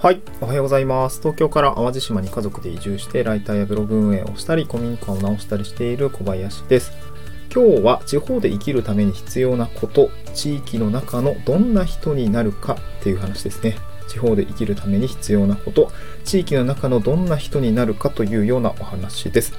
[0.00, 1.18] はい、おはようございます。
[1.20, 6.92] 東京から淡路島に家族で移住して、ライターやブログ運営をしたり、古民家を直したりしている小林です。
[7.52, 13.76] 今日は地方で生きるために必要なこと、地域の中のどんな人になるかっていう話ですね。
[14.06, 15.90] 地方で生きるために必要なこと、
[16.24, 19.52] 地域の中のどんな人になるかというようなお話です。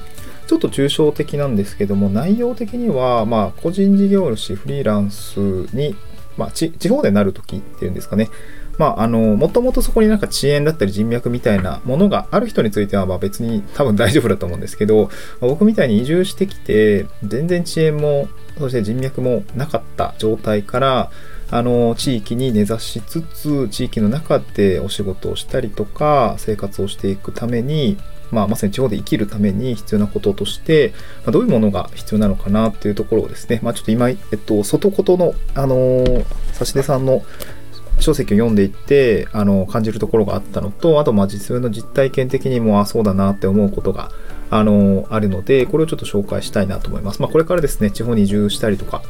[0.48, 5.38] ちょっと抽象的なんですけども、内容的には、まあ、個人事業主、フリーランス
[5.74, 5.98] に、
[6.38, 8.30] まあ、地方でなるときっていうんですかね。
[8.80, 15.10] まあ、あの、もともとそこになんか遅延だったり人脈みたいなものがある人については、まあ別に多分大丈夫だと思うんですけど、
[15.42, 21.12] 僕みたいに移住してきて、全然遅延も、そして人脈もなかった状態から、
[21.52, 27.98] あの、地域に根ざしつつ、地域の中でお仕事をしたりとか、生活をしていくために、
[28.32, 36.26] まあ、まさに地方で生きるために必要なこととして、まあ、どういうものが必要なのかなっていうところをですね、まあ、ちょっと今、えっと、外ことの、あのー、
[36.60, 37.24] 指出さんの
[38.00, 44.12] 書籍を読んでいってあの感じるところがあったのとあとまあ実分の実体験的にもあそうだなって思うことが
[44.52, 47.22] あのあるのでこれをちょっと紹介したいなと思います。
[47.22, 49.02] まあ、これからですね地方に移住したりとか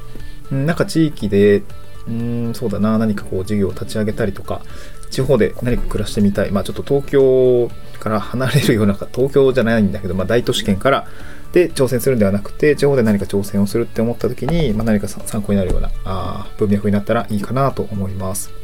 [0.51, 1.63] なんか地域で
[2.07, 4.61] うんそうだな何かこう事業を立ち上げたりとか
[5.09, 7.69] 地方で何か暮らしてみたいまあちょっと東京
[7.99, 11.07] から離れるような 東京じゃないんだけど、まあ、大都市圏から
[11.53, 18.58] で挑戦するんではなくて地方で何か挑戦をするって思った時に、まあ、何か参考になるようなあ文脈になったらいいかなと思います。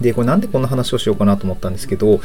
[0.00, 2.20] で、これなんでこんな話をしようかなと思ったんですけど、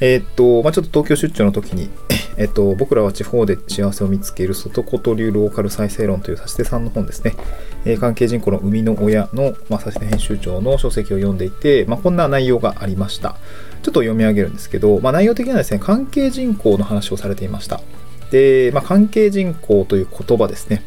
[0.00, 1.90] えー、っと、まあ、ちょっと東京出張の時に、
[2.36, 7.34] えっと、僕らは地方で幸せを見つける外こと流ローカル再生論という指し手さんの本ですね、
[7.84, 13.36] えー、関係人口の生みの親の、まあ、指し手編集長の書籍を読んでいて、まあ、こんな内容がありました。
[13.82, 17.80] ちょっと読み上げるんですけど、まあ、内容的にはですね、関係人口の話をされていました。
[18.30, 20.82] で、まあ、関係人口という言葉ですね。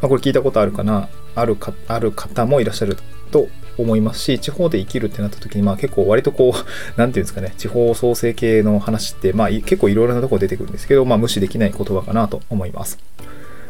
[0.00, 1.08] まあ、これ聞いたことあるかな？
[1.34, 2.96] あるか、ある方もいらっしゃる
[3.30, 6.60] と思いますし、地方で生きるってなった時に、まあ結構割とこう、
[6.98, 12.98] なんていうんですかね、地方創生系の話って、まあ結構いろいろなとこ出てくるんですけど、まあ無視できない言葉かなと思います。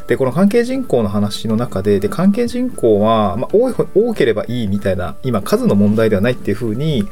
[0.07, 7.03] で、この関係人口の話の中で、で、関係人口は、まあ多い、多ければいいみたいな、今数の問題ではないっていうふうに、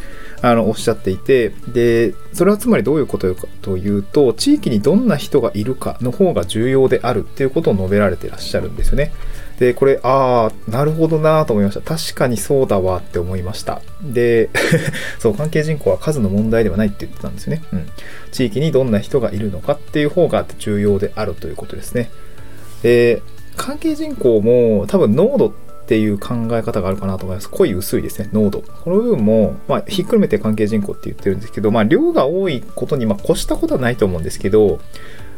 [0.41, 9.11] あの、おっしゃっていて、で、それはつまりどういうことかというと、地域にどんな人がいるかの方が重要であるっていうことを述べられてらっしゃるんですよね。
[9.59, 11.81] で、これ、ああ、なるほどなと思いました。
[11.81, 13.81] 確かにそうだわって思いました。
[14.03, 14.49] で、
[15.19, 17.63] そう、関係人口は数の問題ではないって言ってたんですよね。
[17.71, 17.87] うん。
[18.31, 22.09] 地域にどんな人がいるのかっていう方が重要であるということですね。
[22.83, 23.21] で、
[23.55, 25.51] 関係人口も多分濃度っ
[25.87, 27.49] ていう考え方があるかなと思います。
[27.49, 28.61] 濃い薄いですね、濃度。
[28.83, 34.79] この部分も、まあ、ひっくるめて関係人口って言ってるんですけど、まあ、量が多いことに、まあ、越したことはないと思うんですけど、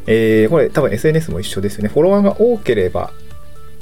[0.08, 1.90] えー、これ多分 SNS も一緒ですよね。
[1.90, 3.12] フォロワーが多ければ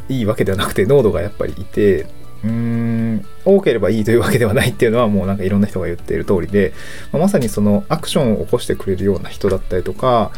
[0.09, 2.03] いいわけではなくて濃度がやっぱりいて
[2.43, 3.25] うーん。
[3.45, 6.73] 多ければいいというわけではないっていうのはもうなんかいろんな人が言っている通りで、
[7.11, 10.31] まあ、まさにそのアクションを起こしてくれるような人だったりとか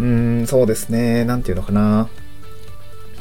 [0.00, 2.08] うーんそうですね何て言うのかな。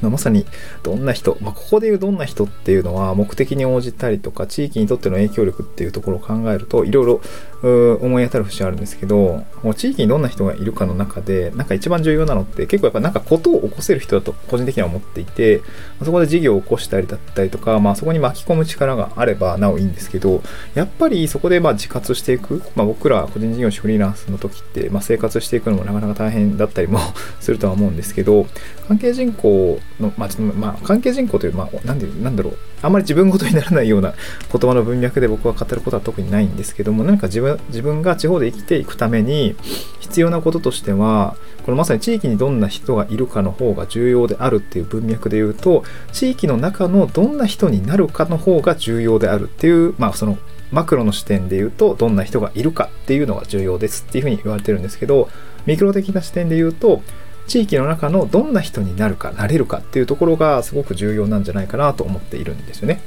[0.02, 0.46] まあ、まさに
[0.84, 7.22] どんな人、まあ、ここでいうどんな人っていうのは目的に応じたりとか地域にとっての影響力っていうところを考えるといろいろ
[7.63, 15.62] 思い当たる節あるんですけどもう地域にどんな人がいるかの中でなんか一番重要なのって結構やっぱなんかことを起こせる人だと個人的には思っていて
[16.03, 20.41] そこで事業を起こしたりだったりとか、まあ、そこに巻き込む力があればなおいいんですけど
[20.75, 27.00] やっぱりそこでまあ自活していく、まあ、僕ら個人事業主フリーランスの時って、まあ、生活していくのもなかなか大変だったりも
[27.40, 28.45] するとは思うんですけど
[28.88, 34.13] 関係人口の、まあ、ちょっとまあ、関係人口という、まあ、なんで、なんだろう、あんまり自分ごとにならないような
[34.51, 39.56] 言葉の文脈で僕は語ることは特にないんですけども、何か自分自分が地方で生きていくために
[40.00, 50.38] 必要なこととしては、このまさに地域にどんな人がいるかの方が重要であるっていう文脈で言うと、地域の中のどんな人になるかの方が重要であるっていう、まあ、その
[50.72, 55.30] マクロの視点で言うと、どんな人がいるかっていうのが重要ですっていうふうに言われてるんですけど、
[55.66, 57.02] ミクロ的な視点で言うと、
[57.47, 63.02] 地域の中のどんな人になるかなれるかっていうところがすごく重要なんじゃないかなと思っているんですよね。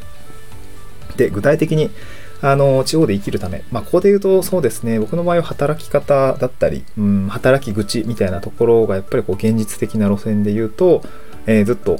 [1.16, 1.90] で具体的に
[2.42, 4.98] あの地方で生きるため、まあ、ここで言うとそうですね。
[4.98, 11.02] 僕の場合は働き方だったり、うん、働き口みたいなところがやっぱりこう現実的な路線で言うと、
[11.46, 11.98] えー、ずっと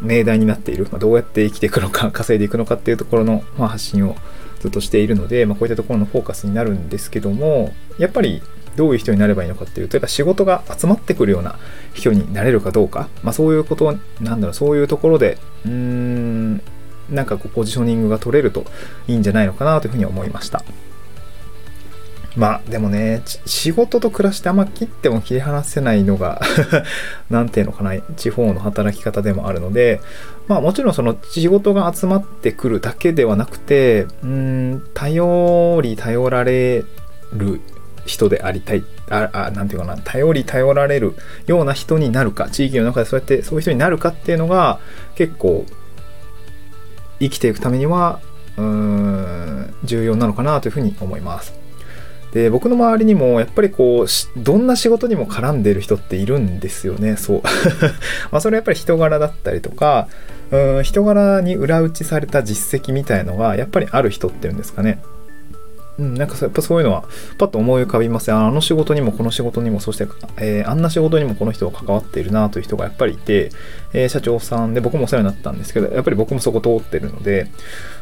[0.00, 4.16] 命題になっている、まあ、どうやって生きていくのか 稼いでいくのかっていうところの、まあ、発信を
[4.60, 8.42] ずっとしているので、まあ、こういったところのフォーカスになるんですけどもやっぱり
[8.76, 11.58] どういう人になればいいのかっていうと、やっぱ仕事が集まってくるような
[11.92, 16.39] 人になれるかどうか、まあそういうこと、なんだろう、そういうところで、うーん、
[17.10, 18.64] なんかこうポジショニングが取れると
[19.08, 20.62] いいんじゃないのかなというふうに思いました。
[22.36, 26.40] まあでもね、仕事と暮らしてあんま切っても切り離せないのが
[27.28, 30.00] なんていうのかな、地方の働き方でもあるので、
[30.46, 36.84] まあもちろんその仕事が集まってくるだけではなくて、うん、頼り頼られ
[37.32, 37.60] る
[38.06, 41.14] 人でありたい、あ、あなんていうかな、頼り頼られる
[41.46, 44.78] ような人になるか、地域の中でそうやってそういう人になるかっていうのが
[45.16, 45.66] 結構
[47.20, 48.20] 生きていくためには、
[48.56, 51.60] うーん、重要なのかなというふうに思います。
[52.32, 54.06] で僕の周りにもやっぱりこう
[54.38, 57.16] どんな仕事にも絡んでる人っているんですよね。
[57.16, 57.42] そう。
[58.30, 60.08] まあそれはやっぱり人柄だったりとか
[60.52, 65.00] うん人柄に裏打ちされた実績みたいのがやっぱりある人っていうんですかね。
[66.00, 67.04] うん、なんかやっぱそういうのは
[67.36, 70.08] パッと思い浮かびますあの仕事にもこの仕事にもそして、
[70.38, 73.50] えー、あんな仕事にもこの人が関わっているなという人がやっぱりいて、
[73.92, 77.50] えー、社長さんで僕もお世話になったんですけどやっぱり僕もそこ通ってるので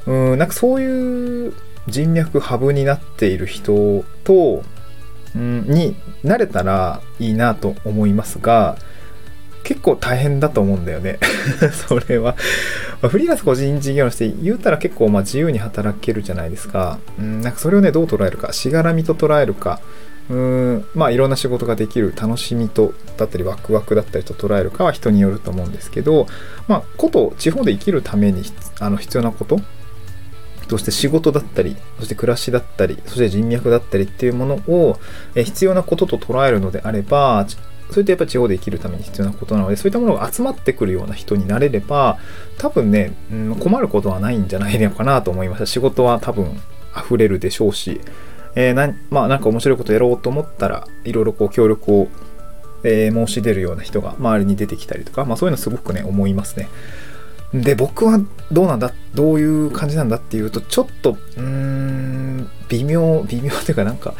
[0.06, 1.54] うんなんかそういう
[1.88, 4.62] 人脈ハブになっている人と、
[5.34, 8.76] うん、になれたらいいなと思いますが、
[9.64, 11.18] 結構大変だと思うんだよね。
[11.88, 12.36] それは。
[13.02, 16.98] フリーランス個人事業主して言うたら結構まあ自由に働けるじゃないですか。
[17.18, 19.80] うん、なんかそれをね、どう捉えるか、しがらみと捉えるか、
[20.30, 26.26] うん、まあいろんな仕事ができる楽しみと、だったりワクワクだったりと捉えるかは人によると思うんですけど、
[26.66, 28.42] まあ、こと地方で生きるために
[28.80, 29.60] あの必要なこと。
[30.68, 34.98] そして仕事だったり、そして暮らしだったり、そして人脈だったりっていうものを、
[35.34, 37.46] え必要なことと捉えるのであれば、
[37.90, 42.18] それってやっぱ地方で生きるために必要なことなので、そういったものが集まってくるような人になれれば、
[42.58, 45.66] 多分ね、うん、困ることはないんじゃないのかなと思いました。
[45.66, 46.60] 仕事は多分
[46.96, 48.00] 溢れるでしょうし、
[48.54, 52.08] えー、なまあなんか面白いことやろうと思ったら、いろいろこう協力を、
[52.82, 56.68] えー、申し出るような人が周りに出てきたりとか、まあそういうのすごくね、思いますね。
[57.54, 58.20] で、僕は
[58.52, 64.14] どうなんだ、どういう感じなんだっていうと、ちょっと、うーん、微妙、微妙というかなんか、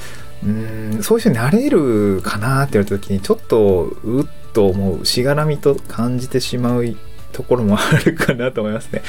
[0.45, 6.85] うん、そういう人になれるかなって言われた時に、ちょっと、うっと思う、しがらみと感じてしまう
[7.33, 9.03] ところもあるかなと思いますね。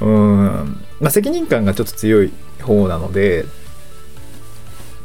[0.00, 0.80] うん。
[1.00, 3.46] まあ、責任感がちょっと強い方なので、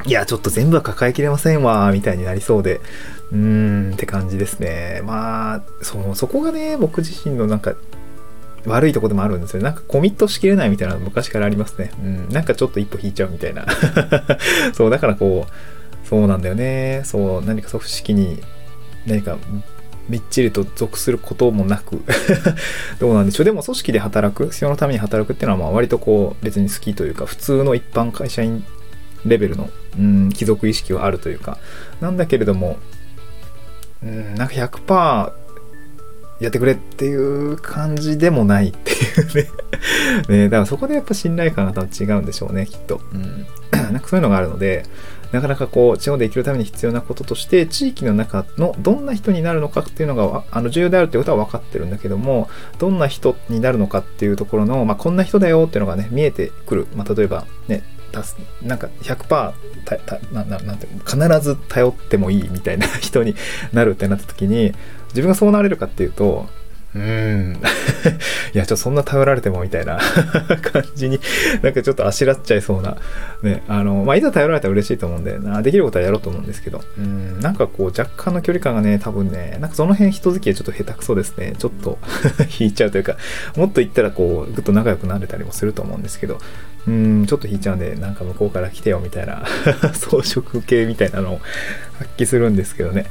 [0.06, 2.82] いや、ちょっと全部は抱えきれませんわ、みたいになりそうで、
[3.32, 5.02] うーんって感じですね。
[5.04, 7.76] まあ、そう、そこがね、僕自身のなんか
[8.66, 9.64] 悪いとこでもあるんですよ。
[9.64, 11.92] なんかコミットしきれないみたいなの昔からありますね。
[12.04, 12.30] うん。
[12.30, 13.66] なんかちょっと一歩引いちゃうみたいな。
[14.74, 17.02] そう、だからこう、そうなんだよね。
[17.06, 18.44] そう、何か組織に
[19.06, 19.38] 何か
[20.10, 22.02] みっちりと属することもなく
[23.00, 23.46] どうなんでしょう。
[23.46, 28.66] でも組織で働く、必要のために働くっていうのはまあ割とこう別に好きというか、普通の一般会社員
[29.26, 31.58] レベルの、うん、貴族意識はあるというか、
[32.02, 32.78] なんだけれども、
[34.04, 35.32] うん、なんか100%
[36.42, 39.50] やってくれっていう感じでもないっていうね
[40.28, 40.44] ね。
[40.46, 43.00] だからそこでやっぱ信頼感が多分違うんでしょうね、きっと。
[43.14, 43.46] うん。
[43.72, 44.86] なんかそういうのがあるので、
[45.32, 52.50] なかなかこう、地方で生きるために必要なこととして、地域の中のどんな人になるのかっていうのが、あの、重要であるっていうことは分かってるんだけども、
[52.80, 56.88] どんな人になるのかっていうところの、まあ、こんな人だよっていうのがね、見えてくる。
[56.96, 57.84] まあ、例えばね、
[58.62, 59.54] なんか100%
[59.86, 63.36] たたなななんて必ず頼ってもいいみたいな人に
[63.72, 64.74] なるってなった時に
[65.12, 66.48] 自分がそうなれるかっていうと
[66.94, 67.54] うーん。
[68.54, 69.98] いや、ちょっとそんな頼られてもみたいな
[70.62, 71.20] 感じに、
[71.62, 72.98] なんかちょっとあしらっちゃいそうな。
[73.44, 81.54] ね、あの、まあ、いざ頼られたら嬉しいと思うんで、なできることはやろうと思うんですけど、うん、なんかこう、若干の距離感がね、多分ね、なんかその辺人付き合いちょっと下手くそですね。
[81.58, 81.98] ちょっと
[82.60, 83.16] 引いちゃうというか、
[83.56, 86.40] もっと言ったらこう、ぐっと仲良くなれたりもすると思うんですけど、
[86.88, 89.46] うん、ちょっと引いちゃうんで、なんか向こうから来てよみたいな
[89.94, 91.42] 装飾系みたいなのを
[92.00, 93.06] 発揮するんですけどね。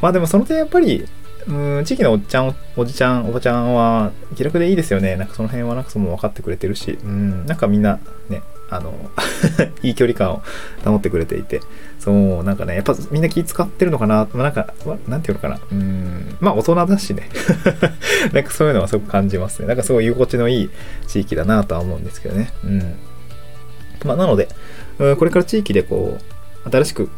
[0.00, 1.06] まあでもその点やっぱり、
[1.48, 5.16] うん、地域のおっちゃん、おじちゃん、おばちゃんは気楽でいいですよね。
[5.16, 8.92] なんかその辺はなんかその分かってくれてるし、うん、なんかみんなね、あの
[9.82, 10.42] いい距離感を
[10.84, 11.60] 保ってくれていて、
[12.00, 14.74] そう、なんかね、やっぱみんな気使ってるのかな、なんか、
[15.06, 17.28] なんていうのかな、うん、まあ大人だしね、
[18.32, 19.68] なんかそういうのはすごく感じますね。
[19.68, 20.70] なんかすごい居心地のいい
[21.06, 22.52] 地域だなとは思うんですけどね。
[22.64, 22.94] うん。
[24.04, 24.48] まあなので、
[24.98, 26.35] これから地域でこう、
[26.70, 27.08] 新しく、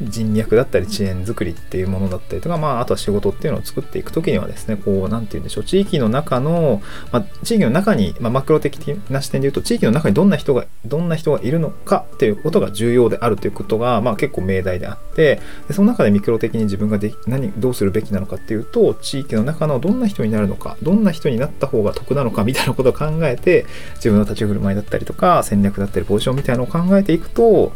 [0.00, 6.82] 人脈だったり遅延作りっていうものだったりとか、まあ、あとは仕事っていうのを作っていくときにはですね、こう、なんて言うんでしょう、地域の中の、
[7.12, 8.78] まあ、地域の中に、まあ、マクロ的
[9.10, 27.72] な視点で言うと、地域の中にどんな人が、どんな人がいるのかっていうことが重要であるということが、まあ、結構命題であって、でその中でミクロ的に自分がで何、どうするべきなのかっていうと、地域の中のどんな人になるのか、どんな人になった方が得なのかみたいなことを考えて、自分の立ち振る舞いだったりとか、戦略だったり、ポジションみたいなのを考えていくと、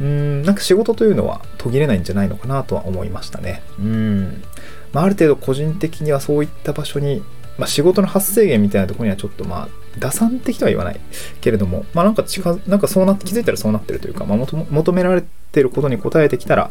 [0.00, 3.62] うん、なんか仕事というのは途切れないんじゃないのかなとは思いましたね。
[3.78, 4.42] うん。
[4.92, 7.22] まあ、ある程度個人的にはそういった場所に、
[7.58, 11.00] まあ、仕事の発生源みたいなところにはちょっとまあ、打算的とは言わない
[11.40, 16.70] けれども、まあなんか違う、なんかそうなって、気づいたらそうなってるというか、まあ求められてることに応えてきたら、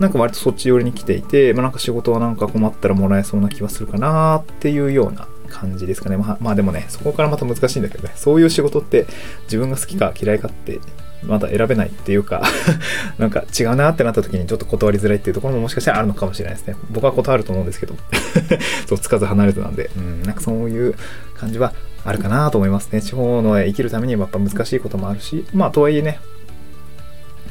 [0.00, 6.16] なんか割とそっち寄りに来ていて、まあなんか仕事はなんか困ったらもらえそうな気はするかなっていうような感じですかね。
[6.16, 9.06] まあ、まあでもね、そこからまた難しいんだけどね、そういう仕事って
[9.44, 10.80] 自分が好きか嫌いかって
[11.24, 12.42] まだ選べないっていうか
[13.18, 16.76] なんか違うなってなった時にちょっと断りづらいっていうところももしかしたらあるのかもしれないですね。
[16.90, 17.94] 僕は断ると思うんですけど
[18.88, 20.94] そう、つかず離れずなんで、うん、なんかそういう
[21.36, 21.72] 感じは
[22.04, 23.00] あるかなと思いますね。
[23.00, 26.18] 地方の生きるためにはやっぱ難しいこともあるし、まあとはいえね、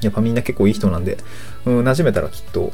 [0.02, 1.18] やっぱみんな結構いい人なんで、
[1.66, 2.74] うん、馴染めたらきっと、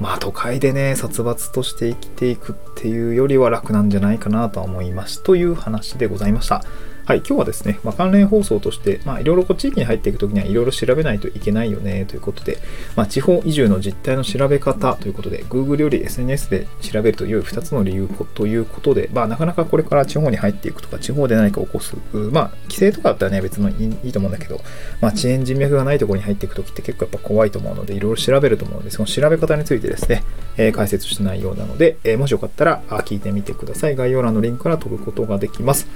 [0.00, 5.22] まあ都会でね、殺伐として生きていくっていうよりは楽なんじゃないかなとは思います。
[5.22, 6.62] という話でございました。
[7.06, 12.56] はい、今日はですね、まあ、関連放送として、まあ、いろいろこう地域に入っていくときにはいろいろ調べないといけないよねということで、
[12.96, 23.74] まあ、地方移住の実態の調べ方ということで、Google より SNS で調べると良い2つの理由ということで、まあ、なかなかこれから地方に入っていくとか、地方で何か起こす、まあ、規制とかだったらね、別のい
[24.08, 24.62] いと思うんだけど、
[25.02, 30.24] まあ、遅延人脈がないところに入っていくときって結構やっぱ怖いと思うので、いろいろ調べると思うので、その調べ方についてですね、
[30.56, 33.96] えー、解説した内容なので、えー、もしよかったら聞いてみてください。
[33.96, 35.86] 概要欄のリンクから飛ぶことができます。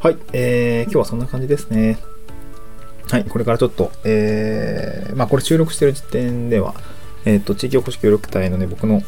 [0.00, 1.98] はい、えー、今日はそんな感じですね。
[3.10, 6.74] はい、これからちょっと、えー、まあこれ収録してる時点では、
[7.26, 9.02] えっ、ー、と、地域おこし協力隊のね、僕の、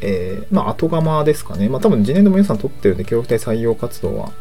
[0.00, 1.68] えー、まあ後釜ですかね。
[1.68, 4.32] まあ多分次年度も皆さん取ってるんで、協力隊採用活動は、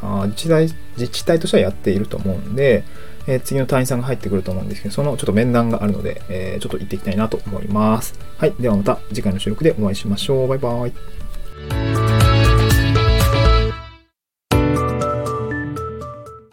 [0.00, 2.84] あ自治体、自治体としてはやっていると思うんで、
[3.26, 8.16] えー、次の隊員さんが入ってくると思うんですけど、そのちょっと面談があるので、えー、ちょっと行っていきたいなと思います。
[8.38, 8.54] はい。
[8.60, 10.46] ではまた次回の収録でお会いしましょう。
[10.46, 12.01] バイバーイ。